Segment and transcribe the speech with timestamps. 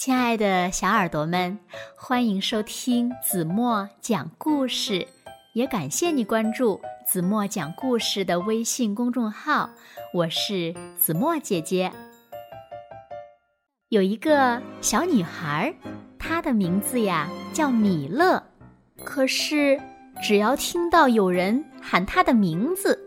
[0.00, 1.58] 亲爱的小耳朵们，
[1.94, 5.06] 欢迎收听子墨讲故事，
[5.52, 9.68] 也感谢你关注子墨讲故事的微信公众号。
[10.14, 11.92] 我是子墨姐姐。
[13.90, 15.74] 有一个小女孩，
[16.18, 18.42] 她的名字呀叫米勒，
[19.04, 19.78] 可是
[20.22, 22.98] 只要听到有人喊她的名字，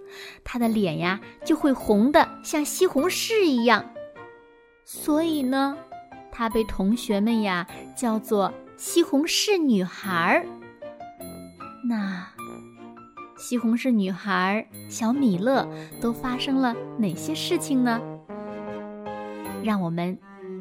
[0.44, 3.84] 她的脸呀就会红的像西红柿一样。
[4.86, 5.76] 所以呢。
[6.34, 7.66] 她被同学们呀
[7.96, 10.46] 叫做西红柿女孩儿。
[11.88, 12.28] 那
[13.38, 15.68] 西红柿女孩小米勒
[16.02, 18.02] 都发生了哪些事情呢？
[19.64, 20.18] 让我们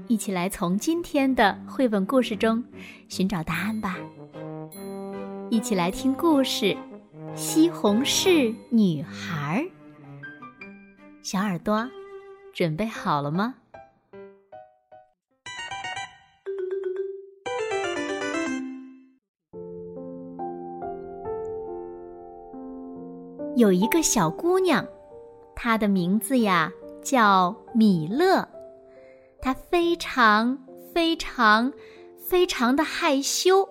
[0.08, 2.62] 一起来从今天的绘本故事中
[3.08, 3.96] 寻找答案吧。
[5.48, 6.66] 一起来听故事
[7.34, 9.64] 《西红柿女孩》。
[11.22, 11.88] 小耳朵，
[12.52, 13.54] 准备好了吗？
[23.54, 24.86] 有一个小姑娘，
[25.54, 26.72] 她的名字呀
[27.02, 28.48] 叫米勒。
[29.40, 30.58] 她非常
[30.94, 31.70] 非常
[32.18, 33.68] 非常的害羞，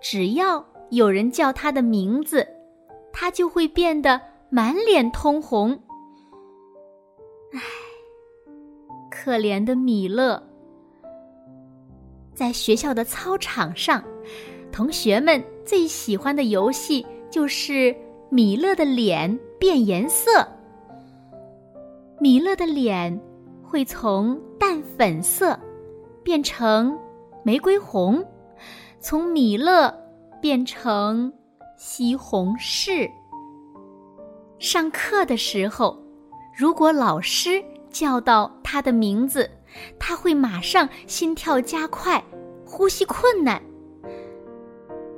[0.00, 2.46] 只要有人叫她的名字，
[3.12, 5.78] 她就会变得满脸通红。
[7.52, 7.60] 唉，
[9.10, 10.42] 可怜的米勒。
[12.34, 14.02] 在学校的操场上，
[14.72, 17.94] 同学们最喜欢的游戏就是。
[18.30, 20.46] 米勒的脸变颜色，
[22.20, 23.18] 米勒的脸
[23.62, 25.58] 会从淡粉色
[26.22, 26.94] 变成
[27.42, 28.22] 玫瑰红，
[29.00, 29.90] 从米勒
[30.42, 31.32] 变成
[31.78, 33.10] 西红柿。
[34.58, 35.98] 上课的时候，
[36.54, 39.50] 如果老师叫到他的名字，
[39.98, 42.22] 他会马上心跳加快，
[42.66, 43.58] 呼吸困难。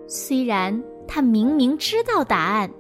[0.07, 2.71] 虽然他明明知道答案。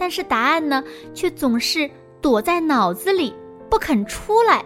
[0.00, 1.88] 但是答案呢，却总是
[2.22, 3.34] 躲在脑子里
[3.68, 4.64] 不肯出来。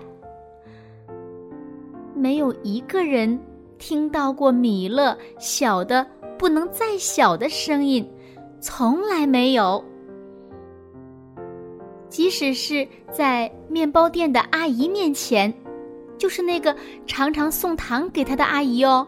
[2.14, 3.36] 没有一个人
[3.76, 6.06] 听到过米勒小的
[6.38, 8.08] 不能再小的声音，
[8.60, 9.84] 从来没有。
[12.08, 15.52] 即使是在面包店的阿姨面前，
[16.16, 16.74] 就是那个
[17.08, 19.04] 常常送糖给他的阿姨哦，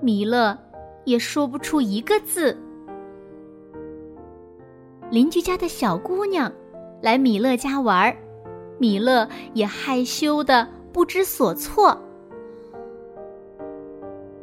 [0.00, 0.56] 米勒
[1.04, 2.56] 也说不出一个字。
[5.10, 6.52] 邻居家的小姑娘
[7.00, 8.16] 来米勒家玩儿，
[8.78, 11.98] 米勒也害羞的不知所措。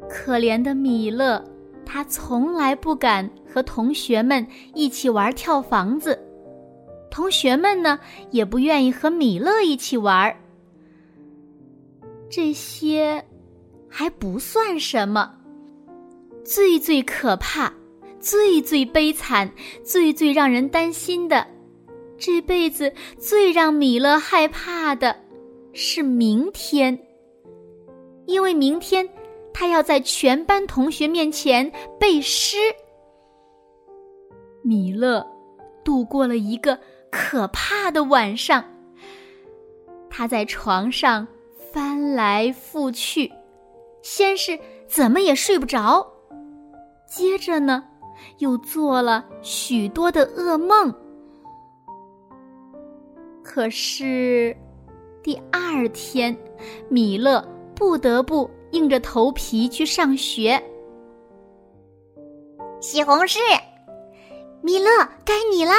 [0.10, 1.44] 可怜的米勒，
[1.86, 6.20] 他从来不敢和同学们一起玩跳房子，
[7.12, 8.00] 同学们呢
[8.32, 10.36] 也不愿意和米勒一起玩儿。
[12.30, 13.24] 这些
[13.88, 15.36] 还不算什么，
[16.44, 17.72] 最最可怕。
[18.26, 19.48] 最最悲惨、
[19.84, 21.46] 最最让人担心的，
[22.18, 25.16] 这辈子最让米勒害怕的，
[25.74, 27.00] 是明天。
[28.26, 29.08] 因为明天
[29.54, 32.58] 他要在全班同学面前背诗。
[34.64, 35.24] 米勒
[35.84, 36.80] 度过了一个
[37.12, 38.66] 可怕的晚上。
[40.10, 41.28] 他在床上
[41.72, 43.32] 翻来覆去，
[44.02, 46.12] 先是怎么也睡不着，
[47.08, 47.84] 接着呢？
[48.38, 50.94] 又做了许多的噩梦，
[53.44, 54.56] 可是
[55.24, 56.36] 第二天，
[56.90, 57.46] 米勒
[57.76, 60.62] 不得不硬着头皮去上学。
[62.82, 63.40] 西红柿，
[64.62, 64.90] 米勒，
[65.24, 65.72] 该你了。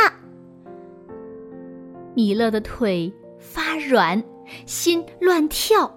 [2.15, 4.23] 米勒的腿发软，
[4.65, 5.93] 心乱跳，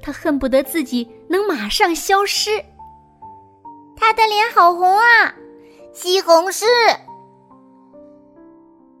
[0.00, 2.50] 他恨不得自己能马上消失。
[3.96, 5.34] 他的脸好红啊！
[5.94, 6.64] 西红柿，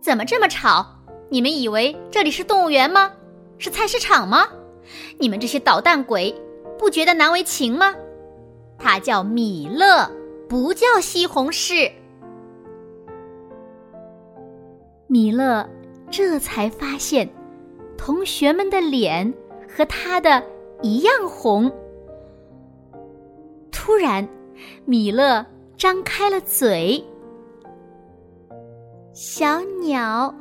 [0.02, 0.86] 怎么这么吵？
[1.30, 3.10] 你们以为这里是动物园吗？
[3.56, 4.46] 是菜市场吗？
[5.18, 6.34] 你们这些捣蛋鬼，
[6.78, 7.94] 不觉得难为情吗？
[8.78, 10.06] 他叫米勒，
[10.46, 11.90] 不叫西红柿。
[15.06, 15.66] 米勒
[16.10, 17.26] 这才发现，
[17.96, 19.32] 同学们的脸
[19.66, 20.42] 和他的
[20.82, 21.72] 一样红。
[23.70, 24.28] 突然，
[24.84, 25.46] 米勒。
[25.76, 27.04] 张开了嘴，
[29.12, 30.32] 小鸟，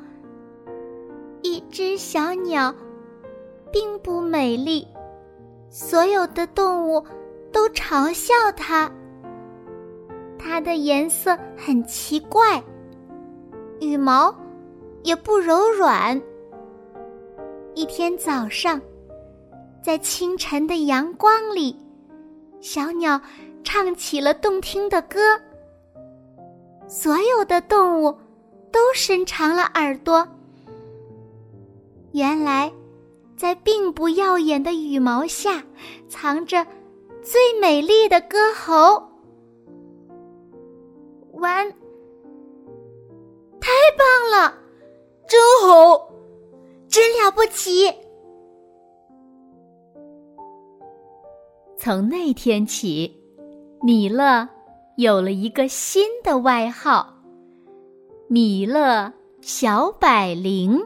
[1.41, 2.73] 一只小鸟，
[3.71, 4.87] 并不美丽，
[5.69, 7.03] 所有的动物
[7.51, 8.91] 都嘲笑它。
[10.37, 12.61] 它的颜色很奇怪，
[13.79, 14.33] 羽毛
[15.03, 16.21] 也不柔软。
[17.73, 18.79] 一天早上，
[19.81, 21.75] 在清晨的阳光里，
[22.59, 23.19] 小鸟
[23.63, 25.39] 唱起了动听的歌。
[26.87, 28.17] 所有的动物
[28.71, 30.27] 都伸长了耳朵。
[32.11, 32.71] 原来，
[33.37, 35.63] 在并不耀眼的羽毛下，
[36.09, 36.65] 藏着
[37.23, 39.01] 最美丽的歌喉。
[41.33, 41.71] 完，
[43.61, 44.53] 太棒了，
[45.27, 46.11] 真好，
[46.89, 47.89] 真了不起！
[51.77, 53.20] 从那天起，
[53.83, 54.47] 米勒
[54.95, 57.15] 有了一个新的外号——
[58.29, 59.11] 米勒
[59.41, 60.79] 小百灵。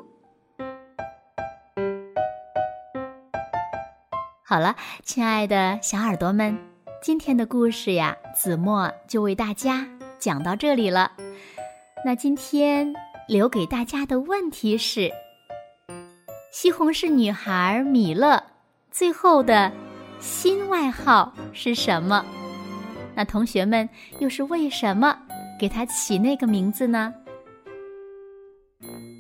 [4.42, 6.58] 好了，亲爱的小耳朵们，
[7.02, 9.86] 今天的故事呀，子墨就为大家
[10.18, 11.12] 讲到这里了。
[12.06, 12.94] 那今天
[13.28, 15.12] 留给大家的问题是：
[16.54, 18.42] 西红柿女孩米勒
[18.90, 19.70] 最后的。
[20.18, 22.26] 新外号是什么？
[23.16, 23.88] 那同学们
[24.20, 25.18] 又是为什么
[25.60, 27.14] 给他起那个名字呢？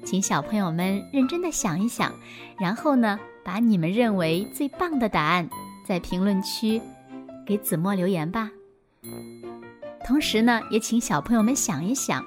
[0.03, 2.13] 请小朋友们认真的想一想，
[2.59, 5.50] 然后呢，把你们认为最棒的答案
[5.88, 6.80] 在评论区
[7.45, 8.51] 给子墨留言吧。
[10.06, 12.24] 同时呢，也请小朋友们想一想，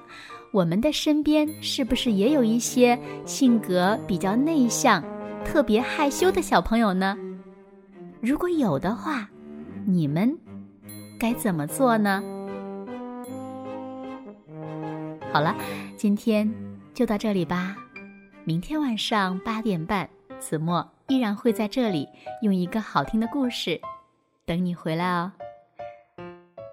[0.53, 5.05] 我们的身边是不是也有一些性格比较内向、
[5.45, 7.17] 特别害羞的小朋友呢？
[8.21, 9.29] 如果有的话，
[9.87, 10.37] 你们
[11.19, 12.23] 该怎么做呢？
[15.33, 15.55] 好了，
[15.97, 16.49] 今天
[16.95, 17.77] 就到这里吧。
[18.45, 22.09] 明天晚上八点半，子墨依然会在这里
[22.43, 23.81] 用一个好听的故事
[24.47, 25.33] 等你回来哦。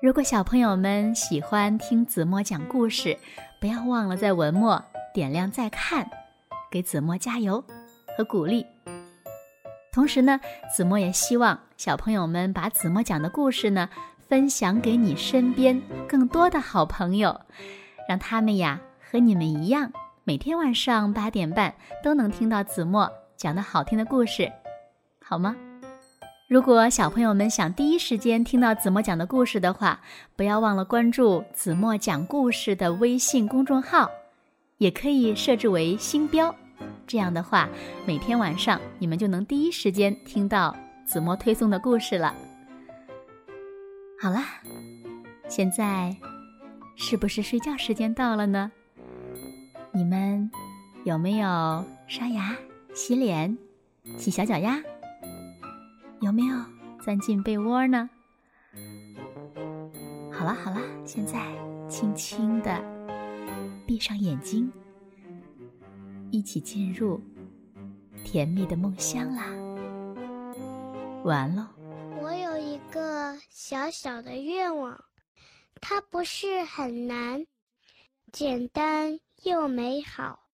[0.02, 3.18] 如果小朋友们喜欢听子墨讲故事，
[3.60, 4.82] 不要忘了在文末
[5.12, 6.08] 点亮再看，
[6.70, 7.64] 给子墨加油
[8.16, 8.64] 和鼓励。
[9.92, 10.40] 同时呢，
[10.74, 13.90] 子墨也希望小朋友们把子墨讲的故事呢
[14.28, 17.40] 分享给你身边更多的好朋友，
[18.10, 19.92] 让他们呀和你们一样，
[20.24, 21.74] 每天晚上八点半
[22.04, 24.52] 都能听到子墨讲的好听的故事，
[25.24, 25.56] 好吗？
[26.48, 30.00] 如果小朋友们想第一时间听到子墨讲的故事的话，
[30.36, 34.10] 不要忘了关注子墨讲故事的微信公众号，
[34.78, 36.54] 也可以设置为星标。
[37.08, 37.68] 这样的话，
[38.06, 40.76] 每天晚上你们就能第一时间听到
[41.06, 42.34] 子墨推送的故事了。
[44.22, 44.44] 好啦，
[45.48, 46.16] 现在
[46.96, 48.72] 是不是睡觉时间到了呢？
[49.92, 50.50] 你们
[51.04, 52.56] 有没有刷牙、
[52.94, 53.58] 洗脸、
[54.18, 54.82] 洗小脚丫？
[56.22, 56.58] 有没有
[57.04, 58.10] 钻进被窝呢？
[60.32, 61.40] 好了好了，现在
[61.90, 62.82] 轻轻的
[63.86, 64.72] 闭上眼睛。
[66.32, 67.22] 一起进入
[68.24, 69.46] 甜蜜的梦乡啦！
[71.24, 71.75] 完喽。
[73.58, 75.06] 小小的愿望，
[75.80, 77.48] 它不是很难，
[78.34, 80.50] 简单又美好，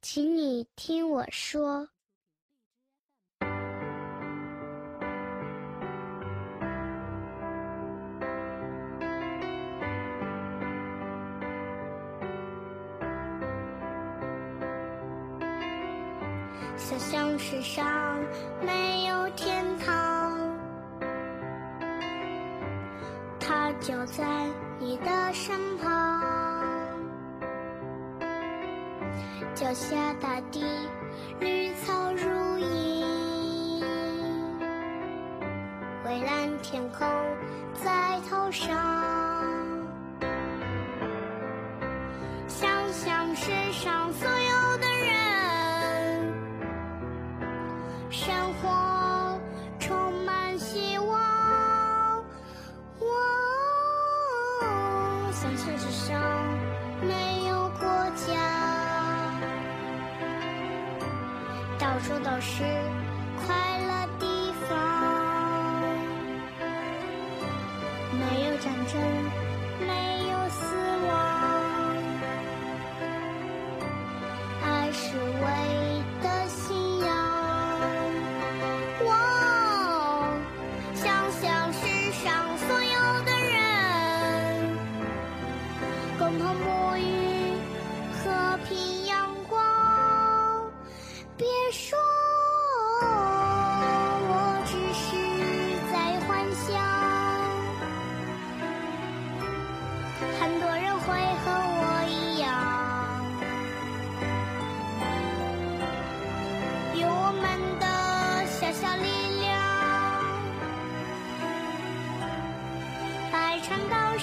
[0.00, 1.90] 请你听我说。
[16.78, 18.24] 想象世上
[18.62, 20.11] 没有天堂，
[23.82, 24.24] 就在
[24.78, 26.22] 你的身旁。
[29.54, 30.64] 脚下大地
[31.40, 33.82] 绿草如茵，
[36.04, 37.08] 蔚蓝天空
[37.74, 38.76] 在头上。
[42.46, 44.28] 想象世上所
[57.06, 57.88] 没有国
[58.26, 58.32] 家，
[61.78, 62.62] 到处都是
[63.44, 64.70] 快乐地方。
[68.12, 69.51] 没有战争。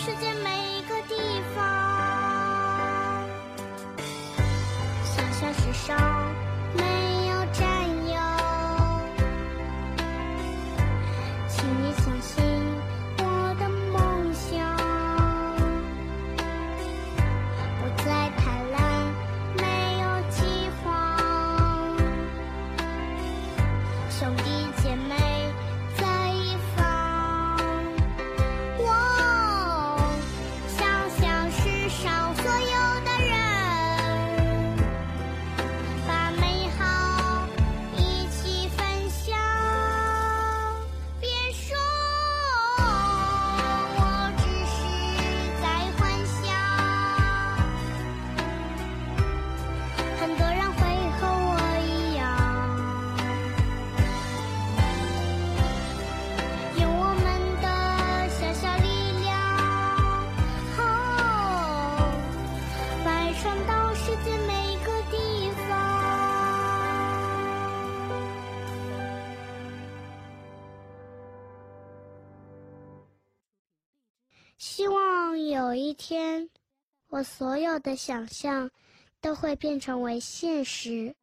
[0.09, 1.15] 世界每一个地
[1.53, 1.63] 方。
[5.05, 5.95] 小小时尚
[74.59, 76.49] 希望有一天
[77.07, 78.69] 我所有的想象
[79.21, 81.15] 都会变成为现实。